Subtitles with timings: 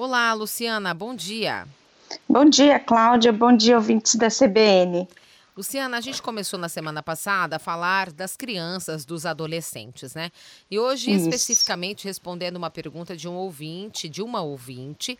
[0.00, 1.66] Olá, Luciana, bom dia.
[2.28, 3.32] Bom dia, Cláudia.
[3.32, 5.08] Bom dia, ouvintes da CBN.
[5.56, 10.30] Luciana, a gente começou na semana passada a falar das crianças, dos adolescentes, né?
[10.70, 11.28] E hoje, Isso.
[11.28, 15.18] especificamente, respondendo uma pergunta de um ouvinte, de uma ouvinte,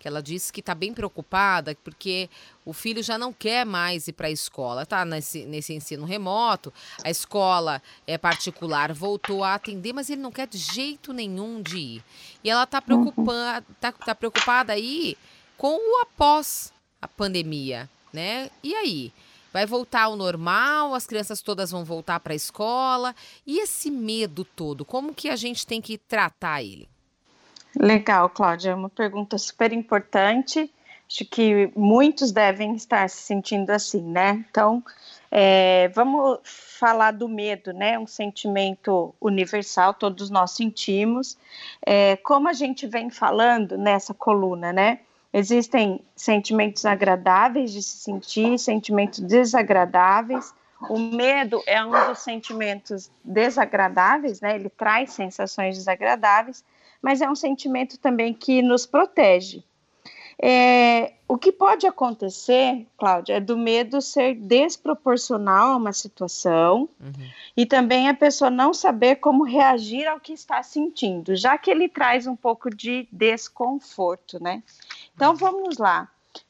[0.00, 2.28] que ela disse que está bem preocupada porque
[2.64, 6.72] o filho já não quer mais ir para a escola, tá nesse, nesse ensino remoto,
[7.04, 11.78] a escola é particular voltou a atender, mas ele não quer de jeito nenhum de
[11.78, 12.04] ir.
[12.42, 15.16] E ela está preocupada, tá, tá preocupada aí
[15.56, 18.50] com o após a pandemia, né?
[18.62, 19.12] E aí?
[19.52, 23.14] Vai voltar ao normal, as crianças todas vão voltar para a escola.
[23.44, 26.88] E esse medo todo, como que a gente tem que tratar ele?
[27.78, 30.72] Legal, Cláudia, é uma pergunta super importante.
[31.08, 34.44] Acho que muitos devem estar se sentindo assim, né?
[34.48, 34.82] Então,
[35.30, 37.98] é, vamos falar do medo, né?
[37.98, 41.36] Um sentimento universal, todos nós sentimos.
[41.84, 45.00] É, como a gente vem falando nessa coluna, né?
[45.32, 50.52] Existem sentimentos agradáveis de se sentir, sentimentos desagradáveis.
[50.88, 54.56] O medo é um dos sentimentos desagradáveis, né?
[54.56, 56.64] Ele traz sensações desagradáveis,
[57.02, 59.62] mas é um sentimento também que nos protege.
[60.42, 67.30] É, o que pode acontecer, Cláudia, é do medo ser desproporcional a uma situação uhum.
[67.54, 71.90] e também a pessoa não saber como reagir ao que está sentindo, já que ele
[71.90, 74.62] traz um pouco de desconforto, né?
[75.14, 76.08] Então vamos lá.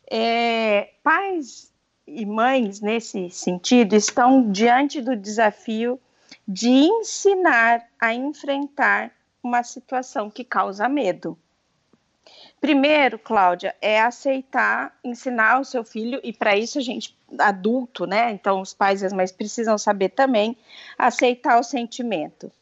[0.08, 1.72] É, pais
[2.06, 5.98] e mães, nesse sentido, estão diante do desafio
[6.46, 9.12] de ensinar a enfrentar
[9.42, 11.36] uma situação que causa medo.
[12.60, 18.30] Primeiro, Cláudia, é aceitar, ensinar o seu filho, e para isso a gente, adulto, né?
[18.30, 20.56] Então, os pais e as mães precisam saber também
[20.98, 22.52] aceitar o sentimento.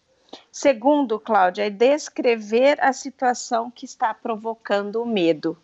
[0.53, 5.59] Segundo, Cláudia, é descrever a situação que está provocando o medo.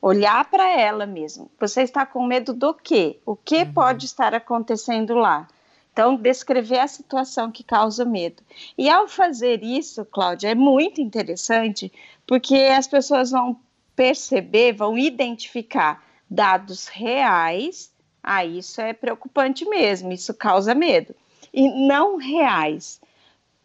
[0.00, 1.50] Olhar para ela mesmo.
[1.58, 3.18] Você está com medo do quê?
[3.24, 3.72] O que uhum.
[3.72, 5.48] pode estar acontecendo lá?
[5.96, 8.42] Então, descrever a situação que causa medo.
[8.76, 11.90] E ao fazer isso, Cláudia, é muito interessante,
[12.26, 13.58] porque as pessoas vão
[13.96, 17.90] perceber, vão identificar dados reais.
[18.22, 21.14] Ah, isso é preocupante mesmo, isso causa medo.
[21.50, 23.00] E não reais.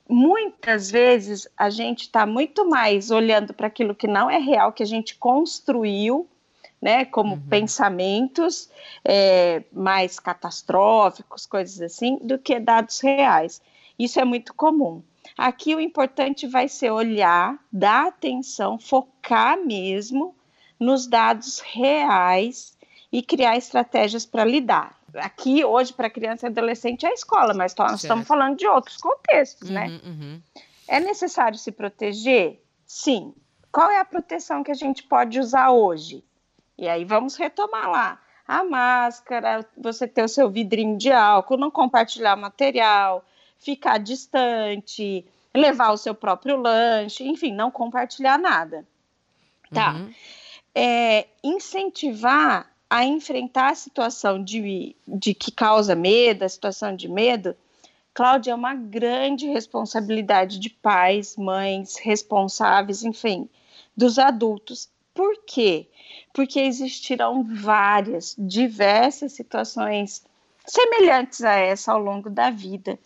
[0.07, 4.83] Muitas vezes a gente está muito mais olhando para aquilo que não é real, que
[4.83, 6.25] a gente construiu
[6.81, 7.41] né, como uhum.
[7.47, 8.69] pensamentos
[9.05, 13.61] é, mais catastróficos, coisas assim, do que dados reais.
[13.99, 15.03] Isso é muito comum.
[15.37, 20.35] Aqui o importante vai ser olhar, dar atenção, focar mesmo
[20.79, 22.75] nos dados reais
[23.11, 24.99] e criar estratégias para lidar.
[25.15, 28.03] Aqui, hoje, para criança e adolescente, é a escola, mas nós certo.
[28.03, 29.87] estamos falando de outros contextos, né?
[29.87, 30.01] uhum, né?
[30.05, 30.41] Uhum.
[30.87, 32.63] É necessário se proteger?
[32.85, 33.33] Sim.
[33.71, 36.23] Qual é a proteção que a gente pode usar hoje?
[36.81, 38.19] E aí vamos retomar lá.
[38.47, 43.23] A máscara, você ter o seu vidrinho de álcool, não compartilhar material,
[43.59, 48.83] ficar distante, levar o seu próprio lanche, enfim, não compartilhar nada.
[49.71, 49.93] Tá.
[49.93, 50.11] Uhum.
[50.73, 57.55] É, incentivar a enfrentar a situação de, de que causa medo, a situação de medo,
[58.13, 63.47] Cláudia, é uma grande responsabilidade de pais, mães, responsáveis, enfim,
[63.95, 64.89] dos adultos.
[65.13, 65.87] Por quê?
[66.33, 70.23] Porque existirão várias, diversas situações
[70.65, 72.97] semelhantes a essa ao longo da vida.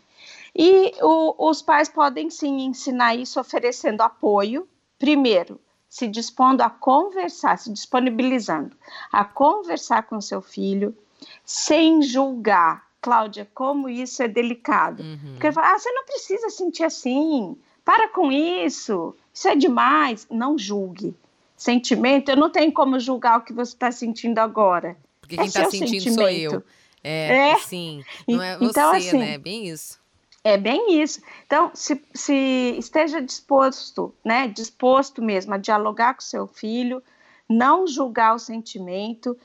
[0.55, 5.59] E o, os pais podem sim ensinar isso oferecendo apoio, primeiro,
[5.89, 8.75] se dispondo a conversar, se disponibilizando
[9.11, 10.95] a conversar com seu filho,
[11.43, 12.85] sem julgar.
[13.01, 15.03] Cláudia, como isso é delicado.
[15.03, 15.33] Uhum.
[15.33, 20.25] Porque fala, ah, você não precisa sentir assim, para com isso, isso é demais.
[20.31, 21.15] Não julgue
[21.55, 24.97] sentimento, eu não tenho como julgar o que você está sentindo agora.
[25.21, 26.15] Porque quem está é sentindo sentimento.
[26.15, 26.63] sou eu.
[27.03, 28.03] É, é, sim.
[28.27, 29.33] Não é então, você, então, assim, né?
[29.33, 29.99] É bem isso.
[30.43, 31.21] É bem isso.
[31.45, 34.47] Então, se, se esteja disposto, né?
[34.47, 37.01] Disposto mesmo a dialogar com seu filho,
[37.49, 39.37] não julgar o sentimento,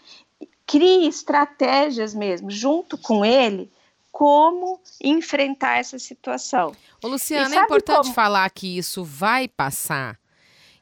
[0.66, 3.72] crie estratégias mesmo, junto com ele,
[4.12, 6.72] como enfrentar essa situação.
[7.02, 8.14] Ô, Luciana, é importante como...
[8.14, 10.19] falar que isso vai passar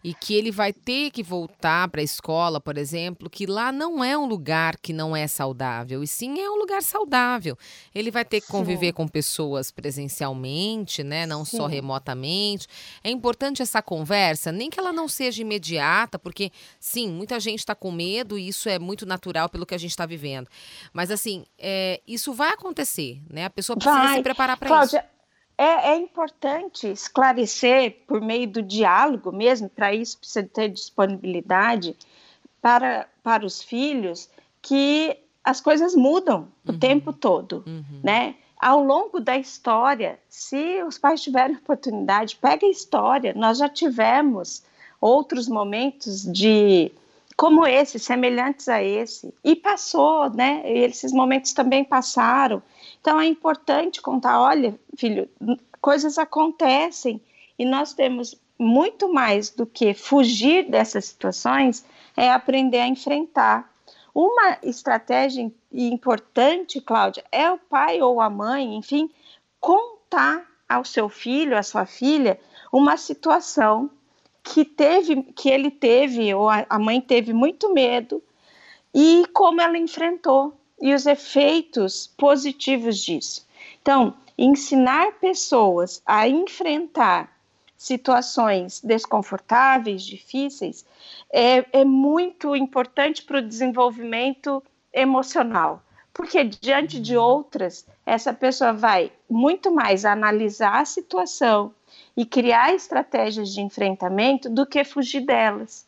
[0.03, 4.03] e que ele vai ter que voltar para a escola, por exemplo, que lá não
[4.03, 7.59] é um lugar que não é saudável, e sim é um lugar saudável.
[7.95, 8.93] Ele vai ter que conviver sim.
[8.93, 11.56] com pessoas presencialmente, né, não sim.
[11.56, 12.67] só remotamente.
[13.03, 17.75] É importante essa conversa, nem que ela não seja imediata, porque sim, muita gente está
[17.75, 20.49] com medo e isso é muito natural pelo que a gente está vivendo.
[20.93, 23.47] Mas assim, é, isso vai acontecer, né?
[23.47, 24.17] A pessoa precisa vai.
[24.17, 25.18] se preparar para isso.
[25.59, 31.97] É, é, importante esclarecer por meio do diálogo mesmo, para isso precisa ter disponibilidade
[32.63, 34.31] para, para os filhos,
[34.63, 36.79] que as coisas mudam o uhum.
[36.79, 38.01] tempo todo, uhum.
[38.05, 38.37] né?
[38.57, 43.33] Ao longo da história, se os pais tiverem oportunidade, pega a história.
[43.35, 44.65] Nós já tivemos
[45.01, 46.91] outros momentos de
[47.38, 50.61] como esse, semelhantes a esse, e passou, né?
[50.67, 52.61] E esses momentos também passaram.
[53.00, 55.29] Então é importante contar, olha, filho,
[55.81, 57.20] coisas acontecem
[57.56, 61.85] e nós temos muito mais do que fugir dessas situações,
[62.17, 63.73] é aprender a enfrentar.
[64.12, 69.08] Uma estratégia importante, Cláudia, é o pai ou a mãe, enfim,
[69.61, 72.37] contar ao seu filho, à sua filha,
[72.73, 73.88] uma situação
[74.43, 78.23] que teve, que ele teve ou a mãe teve muito medo
[78.94, 83.46] e como ela enfrentou e os efeitos positivos disso.
[83.82, 87.37] Então, ensinar pessoas a enfrentar
[87.76, 90.85] situações desconfortáveis, difíceis,
[91.32, 94.62] é, é muito importante para o desenvolvimento
[94.93, 95.82] emocional,
[96.12, 101.73] porque diante de outras, essa pessoa vai muito mais analisar a situação
[102.17, 105.87] e criar estratégias de enfrentamento do que fugir delas.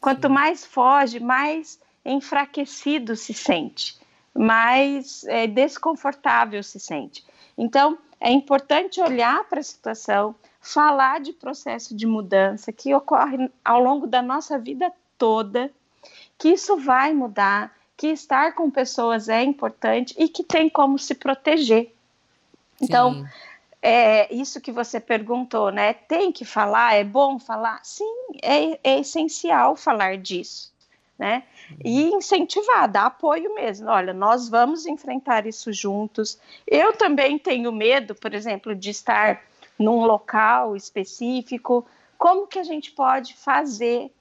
[0.00, 3.96] Quanto mais foge, mais enfraquecido se sente,
[4.34, 7.24] mais é, desconfortável se sente.
[7.56, 13.82] Então, é importante olhar para a situação, falar de processo de mudança que ocorre ao
[13.82, 15.70] longo da nossa vida toda,
[16.38, 21.14] que isso vai mudar, que estar com pessoas é importante e que tem como se
[21.14, 21.94] proteger.
[22.80, 23.26] Então, Sim.
[23.82, 25.92] É isso que você perguntou, né?
[25.92, 27.80] Tem que falar, é bom falar?
[27.82, 30.72] Sim, é, é essencial falar disso,
[31.18, 31.42] né?
[31.84, 33.88] E incentivar, dar apoio mesmo.
[33.88, 36.38] Olha, nós vamos enfrentar isso juntos.
[36.64, 39.42] Eu também tenho medo, por exemplo, de estar
[39.76, 41.84] num local específico,
[42.16, 44.12] como que a gente pode fazer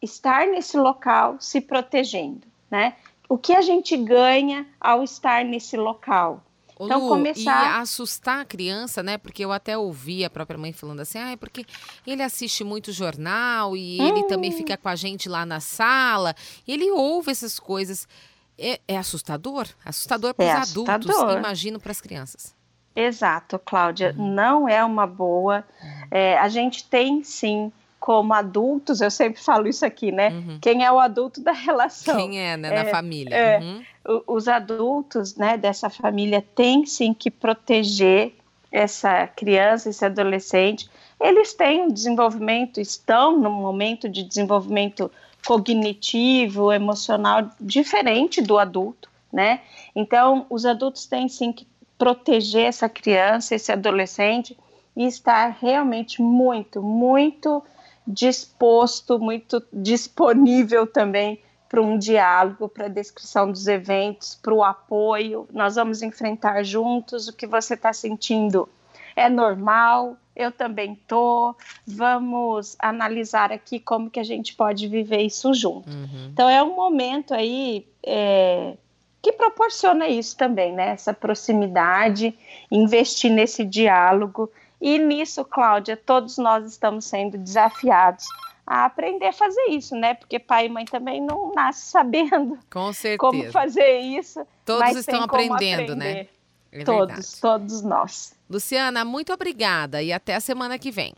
[0.00, 2.96] estar nesse local se protegendo, né?
[3.28, 6.42] O que a gente ganha ao estar nesse local?
[6.78, 7.64] Ô, então, Lu, começar...
[7.64, 9.16] E assustar a criança, né?
[9.16, 11.64] Porque eu até ouvi a própria mãe falando assim, ah, é porque
[12.06, 14.06] ele assiste muito jornal e hum.
[14.06, 16.34] ele também fica com a gente lá na sala,
[16.66, 18.08] e ele ouve essas coisas.
[18.56, 19.66] É, é assustador?
[19.84, 22.54] Assustador para os é adultos, imagino para as crianças.
[22.94, 24.32] Exato, Cláudia, uhum.
[24.32, 25.64] não é uma boa.
[25.82, 26.06] Uhum.
[26.10, 27.72] É, a gente tem sim,
[28.04, 30.28] como adultos, eu sempre falo isso aqui, né?
[30.28, 30.58] Uhum.
[30.60, 32.14] Quem é o adulto da relação?
[32.14, 32.80] Quem é, né?
[32.80, 33.34] É, família.
[33.34, 34.20] É, uhum.
[34.26, 38.34] os adultos, né, dessa família têm sim que proteger
[38.70, 40.86] essa criança, esse adolescente.
[41.18, 45.10] Eles têm um desenvolvimento, estão num momento de desenvolvimento
[45.46, 49.62] cognitivo, emocional diferente do adulto, né?
[49.96, 51.66] Então, os adultos têm sim que
[51.96, 54.54] proteger essa criança, esse adolescente
[54.94, 57.62] e estar realmente muito, muito
[58.06, 65.48] disposto, muito disponível também para um diálogo, para a descrição dos eventos, para o apoio.
[65.52, 68.68] Nós vamos enfrentar juntos o que você está sentindo.
[69.16, 71.54] É normal, eu também tô.
[71.86, 75.88] Vamos analisar aqui como que a gente pode viver isso junto.
[75.88, 76.30] Uhum.
[76.32, 78.76] Então é um momento aí é,
[79.22, 80.90] que proporciona isso também, né?
[80.90, 82.36] Essa proximidade,
[82.70, 84.50] investir nesse diálogo.
[84.80, 88.26] E nisso, Cláudia, todos nós estamos sendo desafiados
[88.66, 90.14] a aprender a fazer isso, né?
[90.14, 93.18] Porque pai e mãe também não nascem sabendo Com certeza.
[93.18, 94.46] como fazer isso.
[94.64, 96.26] Todos estão aprendendo, né?
[96.72, 98.34] É todos, todos nós.
[98.50, 101.14] Luciana, muito obrigada e até a semana que vem.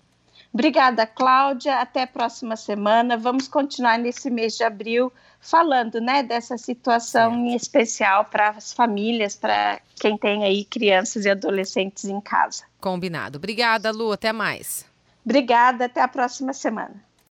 [0.53, 1.81] Obrigada, Cláudia.
[1.81, 3.17] Até a próxima semana.
[3.17, 9.37] Vamos continuar nesse mês de abril falando, né, dessa situação em especial para as famílias,
[9.37, 12.65] para quem tem aí crianças e adolescentes em casa.
[12.81, 13.39] Combinado.
[13.39, 14.13] Obrigada, Lu.
[14.13, 14.85] Até mais.
[15.25, 15.85] Obrigada.
[15.85, 16.95] Até a próxima semana.